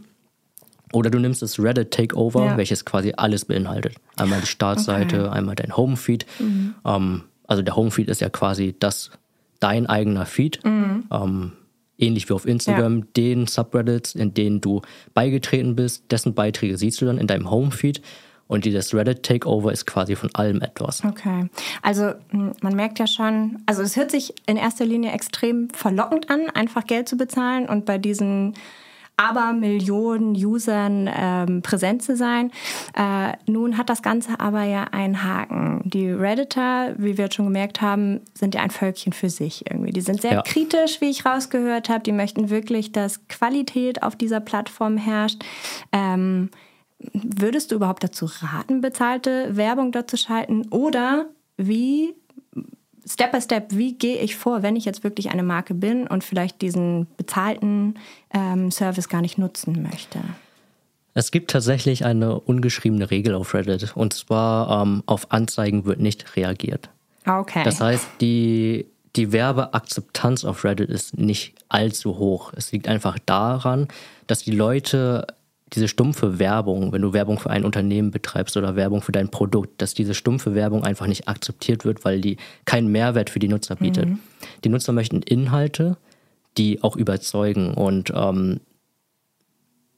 [0.93, 2.57] Oder du nimmst das Reddit Takeover, ja.
[2.57, 3.95] welches quasi alles beinhaltet.
[4.15, 5.37] Einmal die Startseite, okay.
[5.37, 6.25] einmal dein Homefeed.
[6.39, 6.75] Mhm.
[6.85, 9.11] Ähm, also der Homefeed ist ja quasi das
[9.59, 10.63] dein eigener Feed.
[10.63, 11.05] Mhm.
[11.11, 11.51] Ähm,
[11.97, 13.05] ähnlich wie auf Instagram, ja.
[13.17, 14.81] den Subreddits, in denen du
[15.13, 18.01] beigetreten bist, dessen Beiträge siehst du dann in deinem Homefeed.
[18.47, 21.03] Und dieses Reddit-Takeover ist quasi von allem etwas.
[21.03, 21.49] Okay.
[21.81, 26.29] Also hm, man merkt ja schon, also es hört sich in erster Linie extrem verlockend
[26.29, 28.53] an, einfach Geld zu bezahlen und bei diesen
[29.19, 32.51] aber Millionen Usern ähm, präsent zu sein.
[32.95, 35.81] Äh, nun hat das Ganze aber ja einen Haken.
[35.85, 39.91] Die Redditor, wie wir jetzt schon gemerkt haben, sind ja ein Völkchen für sich irgendwie.
[39.91, 40.41] Die sind sehr ja.
[40.43, 42.03] kritisch, wie ich rausgehört habe.
[42.03, 45.43] Die möchten wirklich, dass Qualität auf dieser Plattform herrscht.
[45.91, 46.51] Ähm,
[46.99, 50.67] würdest du überhaupt dazu raten, bezahlte Werbung dort zu schalten?
[50.69, 52.15] Oder wie
[53.05, 56.23] Step by Step, wie gehe ich vor, wenn ich jetzt wirklich eine Marke bin und
[56.23, 57.95] vielleicht diesen bezahlten
[58.33, 60.19] ähm, Service gar nicht nutzen möchte?
[61.13, 66.35] Es gibt tatsächlich eine ungeschriebene Regel auf Reddit und zwar ähm, auf Anzeigen wird nicht
[66.35, 66.89] reagiert.
[67.25, 67.63] Okay.
[67.63, 72.53] Das heißt, die, die Werbeakzeptanz auf Reddit ist nicht allzu hoch.
[72.55, 73.87] Es liegt einfach daran,
[74.27, 75.25] dass die Leute
[75.73, 79.81] diese stumpfe Werbung, wenn du Werbung für ein Unternehmen betreibst oder Werbung für dein Produkt,
[79.81, 83.75] dass diese stumpfe Werbung einfach nicht akzeptiert wird, weil die keinen Mehrwert für die Nutzer
[83.75, 84.07] bietet.
[84.07, 84.19] Mhm.
[84.63, 85.97] Die Nutzer möchten Inhalte,
[86.57, 87.73] die auch überzeugen.
[87.73, 88.61] Und ähm,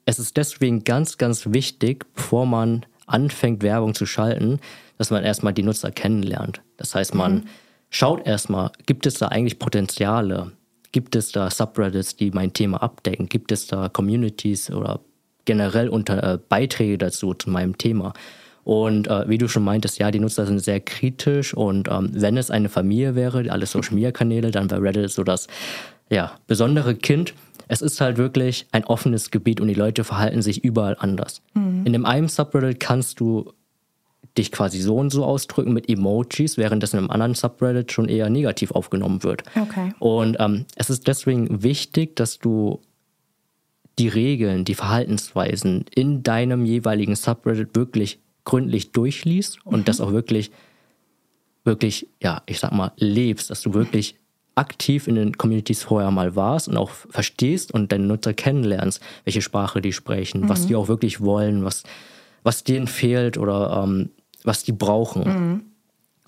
[0.05, 4.59] es ist deswegen ganz, ganz wichtig, bevor man anfängt, Werbung zu schalten,
[4.97, 6.61] dass man erstmal die Nutzer kennenlernt.
[6.77, 7.43] Das heißt, man mhm.
[7.91, 10.51] schaut erstmal, gibt es da eigentlich Potenziale?
[10.91, 13.29] Gibt es da Subreddits, die mein Thema abdecken?
[13.29, 14.99] Gibt es da Communities oder
[15.49, 18.13] generell unter äh, Beiträge dazu zu meinem Thema.
[18.63, 22.37] Und äh, wie du schon meintest, ja, die Nutzer sind sehr kritisch und ähm, wenn
[22.37, 25.47] es eine Familie wäre, alle Social Media Kanäle, dann wäre Reddit so das
[26.11, 27.33] ja, besondere Kind.
[27.67, 31.41] Es ist halt wirklich ein offenes Gebiet und die Leute verhalten sich überall anders.
[31.55, 31.83] Mhm.
[31.83, 33.51] In dem einen Subreddit kannst du
[34.37, 38.07] dich quasi so und so ausdrücken mit Emojis, während das in einem anderen Subreddit schon
[38.07, 39.41] eher negativ aufgenommen wird.
[39.59, 39.93] Okay.
[39.97, 42.81] Und ähm, es ist deswegen wichtig, dass du
[43.99, 49.85] die Regeln, die Verhaltensweisen in deinem jeweiligen Subreddit wirklich gründlich durchliest und mhm.
[49.85, 50.51] das auch wirklich,
[51.65, 54.15] wirklich, ja, ich sag mal, lebst, dass du wirklich
[54.55, 59.41] aktiv in den Communities vorher mal warst und auch verstehst und deine Nutzer kennenlernst, welche
[59.41, 60.49] Sprache die sprechen, mhm.
[60.49, 61.83] was die auch wirklich wollen, was,
[62.43, 64.09] was denen fehlt oder ähm,
[64.43, 65.23] was die brauchen.
[65.23, 65.61] Mhm.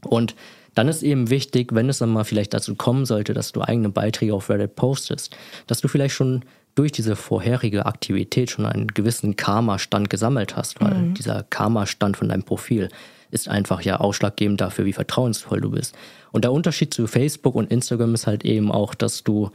[0.03, 0.35] Und
[0.75, 3.89] dann ist eben wichtig, wenn es dann mal vielleicht dazu kommen sollte, dass du eigene
[3.89, 5.35] Beiträge auf Reddit postest,
[5.67, 10.93] dass du vielleicht schon durch diese vorherige Aktivität schon einen gewissen Karma-Stand gesammelt hast, weil
[10.93, 11.13] mhm.
[11.13, 12.89] dieser Karma-Stand von deinem Profil
[13.31, 15.95] ist einfach ja ausschlaggebend dafür, wie vertrauensvoll du bist.
[16.31, 19.51] Und der Unterschied zu Facebook und Instagram ist halt eben auch, dass du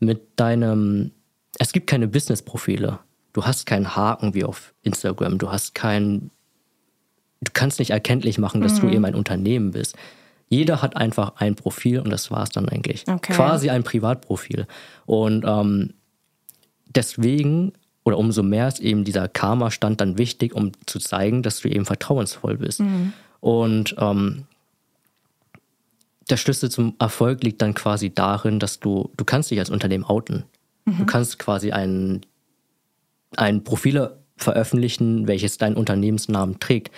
[0.00, 1.12] mit deinem,
[1.58, 2.98] es gibt keine Business-Profile.
[3.32, 5.38] Du hast keinen Haken wie auf Instagram.
[5.38, 6.30] Du hast keinen,
[7.40, 8.80] du kannst nicht erkenntlich machen, dass mhm.
[8.80, 9.96] du eben ein Unternehmen bist.
[10.48, 13.04] Jeder hat einfach ein Profil und das war es dann eigentlich.
[13.06, 13.34] Okay.
[13.34, 14.66] Quasi ein Privatprofil.
[15.04, 15.92] Und ähm,
[16.94, 17.72] deswegen
[18.04, 21.84] oder umso mehr ist eben dieser Karma-Stand dann wichtig, um zu zeigen, dass du eben
[21.84, 22.80] vertrauensvoll bist.
[22.80, 23.12] Mhm.
[23.40, 24.46] Und ähm,
[26.30, 30.04] der Schlüssel zum Erfolg liegt dann quasi darin, dass du, du kannst dich als Unternehmen
[30.04, 30.44] outen.
[30.86, 32.22] Du kannst quasi ein,
[33.36, 36.90] ein Profil veröffentlichen, welches deinen Unternehmensnamen trägt.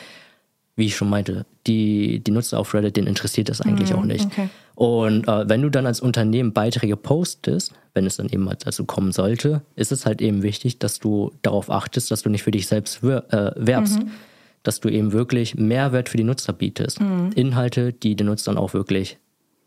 [0.77, 4.27] Wie ich schon meinte, die, die Nutzer auf Reddit, den interessiert das eigentlich auch nicht.
[4.27, 4.49] okay.
[4.75, 8.87] Und äh, wenn du dann als Unternehmen Beiträge postest, wenn es dann eben mal dazu
[8.87, 12.51] kommen sollte, ist es halt eben wichtig, dass du darauf achtest, dass du nicht für
[12.51, 14.01] dich selbst äh, werbst.
[14.63, 16.99] Dass du eben wirklich Mehrwert für die Nutzer bietest.
[17.35, 19.19] Inhalte, die den Nutzern auch wirklich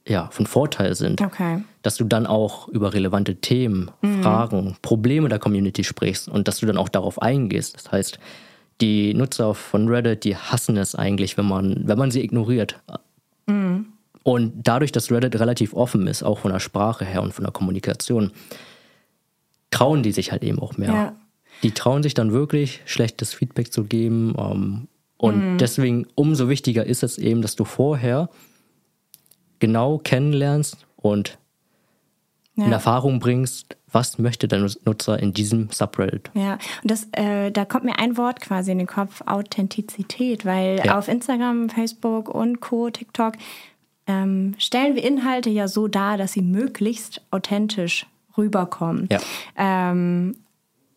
[0.08, 1.22] ja, von Vorteil sind.
[1.22, 1.64] Okay.
[1.82, 6.66] Dass du dann auch über relevante Themen, Fragen, Probleme der Community sprichst und dass du
[6.66, 7.76] dann auch darauf eingehst.
[7.76, 8.20] Das heißt,
[8.82, 12.80] die Nutzer von Reddit, die hassen es eigentlich, wenn man, wenn man sie ignoriert.
[14.24, 17.52] Und dadurch, dass Reddit relativ offen ist, auch von der Sprache her und von der
[17.52, 18.32] Kommunikation,
[19.70, 20.94] trauen die sich halt eben auch mehr.
[20.94, 21.16] Ja.
[21.62, 24.34] Die trauen sich dann wirklich, schlechtes Feedback zu geben.
[24.38, 28.30] Ähm, und deswegen umso wichtiger ist es eben, dass du vorher
[29.60, 31.38] genau kennenlernst und
[32.56, 32.66] Ja.
[32.66, 36.30] in Erfahrung bringst, was möchte der Nutzer in diesem Subreddit.
[36.36, 40.80] Ja, und das, äh, da kommt mir ein Wort quasi in den Kopf, Authentizität, weil
[40.86, 40.98] Ja.
[41.00, 43.34] auf Instagram, Facebook und Co., TikTok
[44.06, 48.06] ähm, stellen wir Inhalte ja so dar, dass sie möglichst authentisch
[48.38, 49.08] rüberkommen.
[49.12, 49.20] Ja.
[49.56, 50.36] Ähm,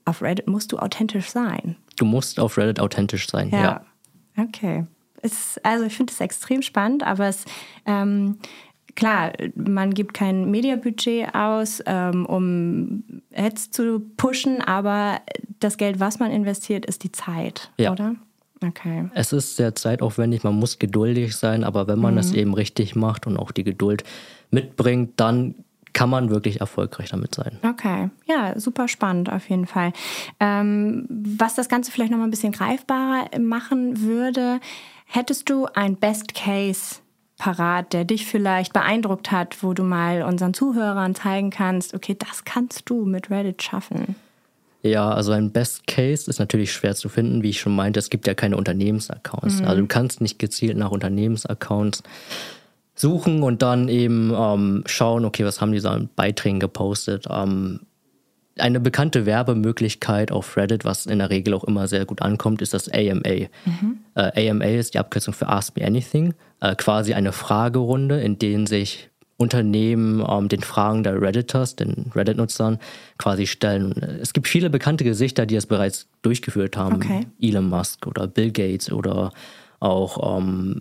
[0.04, 1.76] auf Reddit musst du authentisch sein.
[1.96, 3.50] Du musst auf Reddit authentisch sein.
[3.50, 3.82] Ja.
[4.36, 4.86] Okay.
[5.22, 7.44] Es, also ich finde es extrem spannend, aber es
[7.86, 8.38] ähm,
[8.96, 13.04] klar, man gibt kein Mediabudget aus, ähm, um
[13.34, 15.20] Ads zu pushen, aber
[15.60, 17.92] das Geld, was man investiert, ist die Zeit, Ja.
[17.92, 18.16] oder?
[18.66, 19.08] Okay.
[19.14, 23.26] Es ist sehr zeitaufwendig, man muss geduldig sein, aber wenn man es eben richtig macht
[23.26, 24.02] und auch die Geduld
[24.50, 25.54] mitbringt, dann
[25.92, 27.58] kann man wirklich erfolgreich damit sein.
[27.62, 29.92] Okay, ja, super spannend auf jeden Fall.
[30.40, 34.60] Ähm, was das Ganze vielleicht noch mal ein bisschen greifbarer machen würde,
[35.06, 36.96] hättest du ein Best Case
[37.38, 42.44] parat, der dich vielleicht beeindruckt hat, wo du mal unseren Zuhörern zeigen kannst, okay, das
[42.44, 44.16] kannst du mit Reddit schaffen.
[44.82, 48.08] Ja, also ein Best Case ist natürlich schwer zu finden, wie ich schon meinte, es
[48.08, 49.62] gibt ja keine Unternehmensaccounts.
[49.62, 52.02] Also du kannst nicht gezielt nach Unternehmensaccounts
[52.94, 57.26] suchen und dann eben ähm, schauen, okay, was haben die so an Beiträgen gepostet.
[57.28, 57.80] Ähm,
[58.58, 62.74] eine bekannte Werbemöglichkeit auf Reddit, was in der Regel auch immer sehr gut ankommt, ist
[62.74, 63.48] das AMA.
[64.14, 68.66] Äh, AMA ist die Abkürzung für Ask Me Anything, äh, quasi eine Fragerunde, in denen
[68.66, 72.78] sich Unternehmen ähm, den Fragen der Redditors, den Reddit-Nutzern
[73.18, 73.92] quasi stellen.
[74.22, 76.96] Es gibt viele bekannte Gesichter, die das bereits durchgeführt haben.
[76.96, 77.26] Okay.
[77.40, 79.32] Elon Musk oder Bill Gates oder
[79.78, 80.80] auch ähm,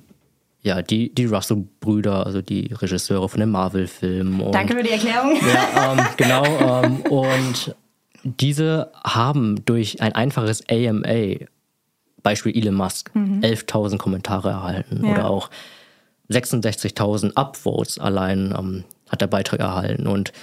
[0.65, 4.51] ja, die, die Russell-Brüder, also die Regisseure von den Marvel-Filmen.
[4.51, 5.38] Danke für die Erklärung.
[5.54, 6.43] ja, ähm, genau.
[6.84, 7.75] Ähm, und
[8.23, 11.45] diese haben durch ein einfaches AMA,
[12.23, 15.12] Beispiel Elon Musk, 11.000 Kommentare erhalten Ja.
[15.12, 15.51] oder auch
[16.32, 20.08] 66.000 Upvotes allein ähm, hat der Beitrag erhalten.
[20.08, 20.34] Und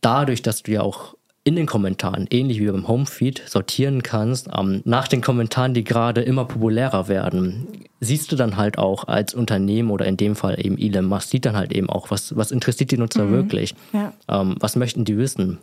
[0.00, 4.80] dadurch, dass du ja auch in den Kommentaren, ähnlich wie beim Homefeed, sortieren kannst, ähm,
[4.84, 7.66] nach den Kommentaren, die gerade immer populärer werden,
[8.00, 11.44] siehst du dann halt auch als Unternehmen oder in dem Fall eben Elon Musk, sieht
[11.44, 13.74] dann halt eben auch, was, was interessiert die Nutzer wirklich?
[13.92, 14.12] Ja.
[14.28, 15.58] Ähm, was möchten die wissen?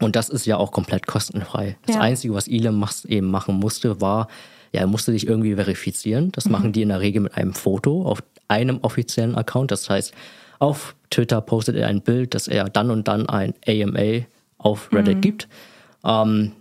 [0.00, 1.76] Und das ist ja auch komplett kostenfrei.
[1.86, 2.02] Das Ja.
[2.02, 4.26] Einzige, was Elon Musk eben machen musste, war,
[4.72, 6.32] ja, er musste sich irgendwie verifizieren.
[6.32, 9.70] Das machen die in der Regel mit einem Foto auf einem offiziellen Account.
[9.70, 10.14] Das heißt,
[10.58, 14.24] auf Twitter postet er ein Bild, dass er dann und dann ein AMA
[14.60, 15.48] auf Reddit gibt.
[16.04, 16.52] Ähm,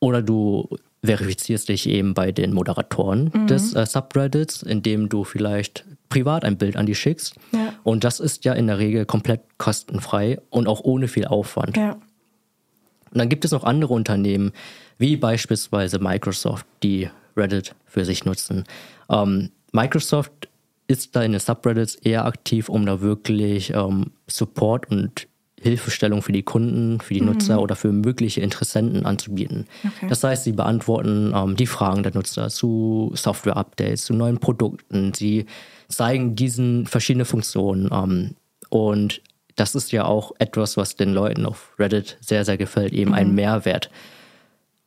[0.00, 0.68] oder du
[1.04, 6.76] verifizierst dich eben bei den Moderatoren des äh, Subreddits, indem du vielleicht privat ein Bild
[6.76, 7.34] an die schickst.
[7.52, 7.74] Ja.
[7.82, 11.76] Und das ist ja in der Regel komplett kostenfrei und auch ohne viel Aufwand.
[11.76, 11.92] Ja.
[11.92, 14.52] Und dann gibt es noch andere Unternehmen,
[14.98, 18.64] wie beispielsweise Microsoft, die Reddit für sich nutzen.
[19.10, 20.48] Ähm, Microsoft
[20.86, 25.26] ist da in den Subreddits eher aktiv, um da wirklich ähm, Support und
[25.64, 29.66] Hilfestellung für die Kunden, für die Nutzer oder für mögliche Interessenten anzubieten.
[29.82, 30.06] Okay.
[30.08, 35.14] Das heißt, sie beantworten ähm, die Fragen der Nutzer zu Software-Updates, zu neuen Produkten.
[35.14, 35.46] Sie
[35.88, 37.88] zeigen diesen verschiedene Funktionen.
[37.90, 38.36] Ähm,
[38.68, 39.22] und
[39.56, 43.34] das ist ja auch etwas, was den Leuten auf Reddit sehr, sehr gefällt, eben ein
[43.34, 43.90] Mehrwert.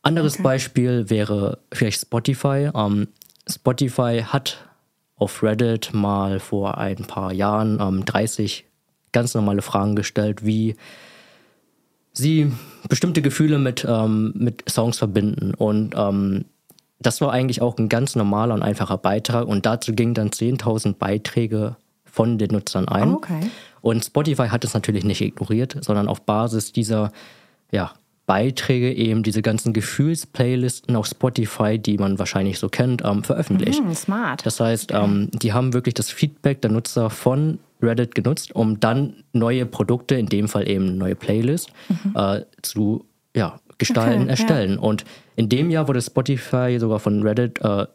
[0.03, 2.69] Anderes Beispiel wäre vielleicht Spotify.
[2.75, 3.07] Ähm,
[3.49, 4.63] Spotify hat
[5.15, 8.65] auf Reddit mal vor ein paar Jahren ähm, 30
[9.11, 10.75] ganz normale Fragen gestellt, wie
[12.13, 12.51] sie
[12.89, 15.53] bestimmte Gefühle mit, ähm, mit Songs verbinden.
[15.53, 16.45] Und ähm,
[16.99, 19.47] das war eigentlich auch ein ganz normaler und einfacher Beitrag.
[19.47, 23.13] Und dazu gingen dann 10.000 Beiträge von den Nutzern ein.
[23.13, 23.51] Okay.
[23.81, 27.11] Und Spotify hat es natürlich nicht ignoriert, sondern auf Basis dieser
[27.71, 27.91] ja,
[28.27, 33.83] Beiträge eben diese ganzen Gefühlsplaylisten auf Spotify, die man wahrscheinlich so kennt, ähm, veröffentlicht.
[33.83, 34.45] Mhm, smart.
[34.45, 39.23] Das heißt, ähm, die haben wirklich das Feedback der Nutzer von Reddit genutzt, um dann
[39.31, 41.71] neue Produkte, in dem Fall eben neue Playlist,
[42.15, 44.77] äh, zu ja, gestalten, Okay, erstellen.
[44.77, 45.05] Und
[45.37, 47.85] in dem Jahr wurde Spotify sogar von Reddit äh,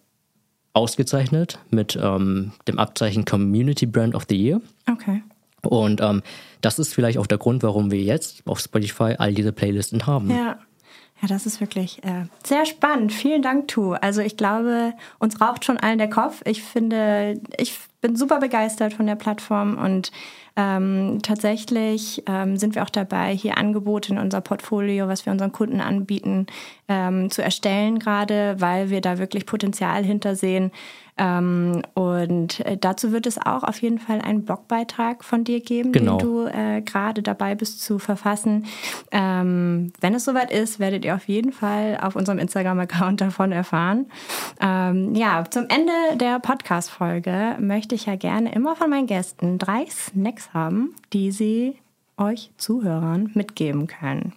[0.72, 4.62] ausgezeichnet mit ähm, dem Abzeichen Community Brand of the Year.
[4.90, 5.22] Okay.
[5.66, 6.22] Und ähm,
[6.60, 10.30] das ist vielleicht auch der Grund, warum wir jetzt auf Spotify all diese Playlisten haben.
[10.30, 10.58] Ja.
[11.22, 13.12] Ja, das ist wirklich äh, sehr spannend.
[13.12, 13.92] Vielen Dank, Tu.
[13.92, 16.42] Also ich glaube, uns raucht schon allen der Kopf.
[16.44, 20.10] Ich finde, ich bin super begeistert von der Plattform und
[20.56, 25.52] ähm, tatsächlich ähm, sind wir auch dabei, hier Angebote in unser Portfolio, was wir unseren
[25.52, 26.46] Kunden anbieten,
[26.88, 30.72] ähm, zu erstellen gerade, weil wir da wirklich Potenzial hintersehen.
[31.24, 35.92] Ähm, und äh, dazu wird es auch auf jeden Fall einen Blogbeitrag von dir geben,
[35.92, 36.16] Genau.
[36.18, 38.66] den du äh, gerade dabei bist zu verfassen.
[39.12, 44.06] Ähm, wenn es soweit ist, werdet ihr auf jeden Fall auf unserem Instagram-Account davon erfahren.
[44.60, 49.86] Ähm, ja, zum Ende der Podcast-Folge möchte ich ja gerne immer von meinen Gästen drei
[49.88, 51.76] Snacks haben, die sie
[52.16, 54.32] euch Zuhörern mitgeben können.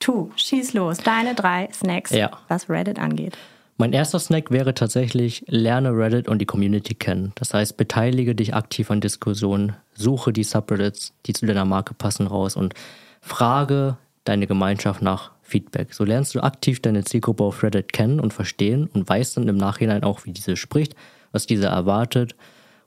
[0.00, 2.30] Tu, schieß los, deine drei Snacks, Ja.
[2.48, 3.38] was Reddit angeht.
[3.78, 7.32] Mein erster Snack wäre tatsächlich, lerne Reddit und die Community kennen.
[7.34, 12.26] Das heißt, beteilige dich aktiv an Diskussionen, suche die Subreddits, die zu deiner Marke passen,
[12.26, 12.72] raus und
[13.20, 15.92] frage deine Gemeinschaft nach Feedback.
[15.92, 19.58] So lernst du aktiv deine Zielgruppe auf Reddit kennen und verstehen und weißt dann im
[19.58, 20.96] Nachhinein auch, wie diese spricht,
[21.32, 22.34] was diese erwartet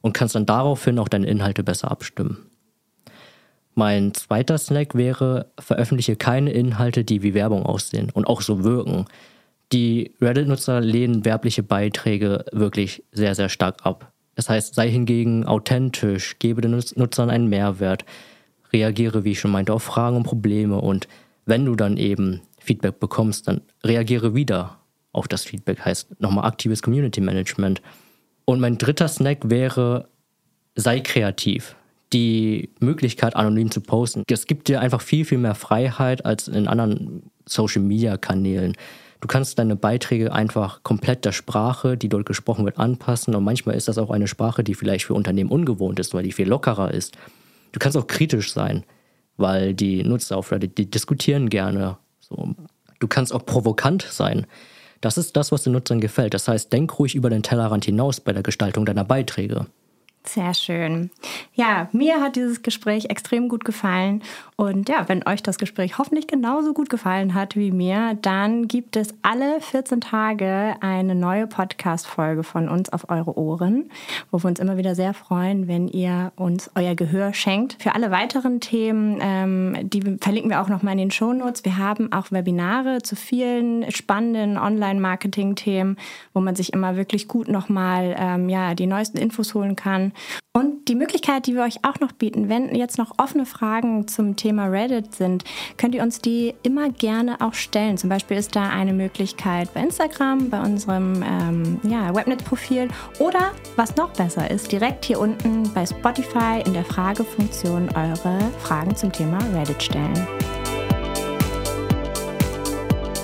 [0.01, 2.49] und kannst dann daraufhin auch deine Inhalte besser abstimmen.
[3.75, 9.05] Mein zweiter Snack wäre, veröffentliche keine Inhalte, die wie Werbung aussehen und auch so wirken.
[9.71, 14.11] Die Reddit-Nutzer lehnen werbliche Beiträge wirklich sehr, sehr stark ab.
[14.35, 18.05] Das heißt, sei hingegen authentisch, gebe den Nutz- Nutzern einen Mehrwert,
[18.71, 21.07] reagiere, wie ich schon meinte, auf Fragen und Probleme und
[21.45, 24.77] wenn du dann eben Feedback bekommst, dann reagiere wieder
[25.11, 27.81] auf das Feedback, heißt nochmal aktives Community Management.
[28.45, 30.07] Und mein dritter Snack wäre,
[30.75, 31.75] sei kreativ.
[32.13, 34.23] Die Möglichkeit, anonym zu posten.
[34.29, 38.75] Es gibt dir einfach viel, viel mehr Freiheit als in anderen Social-Media-Kanälen.
[39.21, 43.35] Du kannst deine Beiträge einfach komplett der Sprache, die dort gesprochen wird, anpassen.
[43.35, 46.31] Und manchmal ist das auch eine Sprache, die vielleicht für Unternehmen ungewohnt ist, weil die
[46.31, 47.17] viel lockerer ist.
[47.73, 48.85] Du kannst auch kritisch sein,
[49.37, 51.97] weil die Nutzer auf Reddit, die diskutieren gerne.
[52.21, 52.55] So.
[52.99, 54.47] Du kannst auch provokant sein.
[55.01, 56.33] Das ist das, was den Nutzern gefällt.
[56.33, 59.67] Das heißt, denk ruhig über den Tellerrand hinaus bei der Gestaltung deiner Beiträge.
[60.25, 61.09] Sehr schön.
[61.53, 64.21] Ja, mir hat dieses Gespräch extrem gut gefallen.
[64.57, 68.97] Und ja, wenn euch das Gespräch hoffentlich genauso gut gefallen hat wie mir, dann gibt
[68.97, 73.89] es alle 14 Tage eine neue Podcast-Folge von uns auf eure Ohren,
[74.29, 77.77] wo wir uns immer wieder sehr freuen, wenn ihr uns euer Gehör schenkt.
[77.81, 81.63] Für alle weiteren Themen, ähm, die verlinken wir auch nochmal in den Shownotes.
[81.63, 85.97] Wir haben auch Webinare zu vielen spannenden Online-Marketing-Themen,
[86.33, 90.08] wo man sich immer wirklich gut nochmal ähm, ja, die neuesten Infos holen kann.
[90.53, 94.35] Und die Möglichkeit, die wir euch auch noch bieten, wenn jetzt noch offene Fragen zum
[94.35, 95.43] Thema Reddit sind,
[95.77, 97.97] könnt ihr uns die immer gerne auch stellen.
[97.97, 102.87] Zum Beispiel ist da eine Möglichkeit bei Instagram, bei unserem ähm, ja, Webnet-Profil
[103.19, 108.95] oder was noch besser ist, direkt hier unten bei Spotify in der Fragefunktion eure Fragen
[108.95, 110.27] zum Thema Reddit stellen.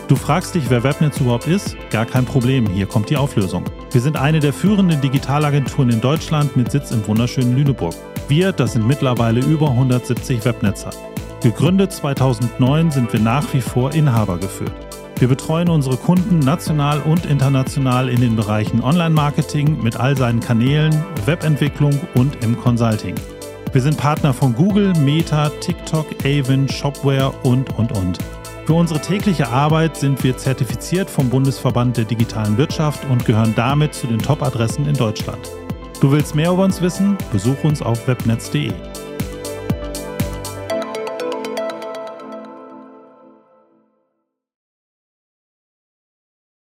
[0.07, 1.75] Du fragst dich, wer Webnetz überhaupt ist?
[1.89, 3.65] Gar kein Problem, hier kommt die Auflösung.
[3.95, 7.95] Wir sind eine der führenden Digitalagenturen in Deutschland mit Sitz im wunderschönen Lüneburg.
[8.27, 10.89] Wir, das sind mittlerweile über 170 Webnetzer.
[11.41, 14.73] Gegründet 2009 sind wir nach wie vor Inhaber geführt.
[15.17, 20.93] Wir betreuen unsere Kunden national und international in den Bereichen Online-Marketing mit all seinen Kanälen,
[21.25, 23.15] Webentwicklung und im Consulting.
[23.71, 28.19] Wir sind Partner von Google, Meta, TikTok, Avon, Shopware und, und, und.
[28.65, 33.93] Für unsere tägliche Arbeit sind wir zertifiziert vom Bundesverband der digitalen Wirtschaft und gehören damit
[33.93, 35.51] zu den Top-Adressen in Deutschland.
[36.01, 37.15] Du willst mehr über uns wissen?
[37.31, 38.71] Besuch uns auf webnetz.de.